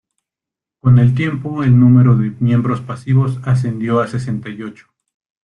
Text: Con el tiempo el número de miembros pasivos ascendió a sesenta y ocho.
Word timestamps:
Con 0.79 0.97
el 0.97 1.13
tiempo 1.13 1.63
el 1.63 1.79
número 1.79 2.15
de 2.15 2.31
miembros 2.39 2.81
pasivos 2.81 3.37
ascendió 3.43 3.99
a 3.99 4.07
sesenta 4.07 4.49
y 4.49 4.63
ocho. 4.63 4.87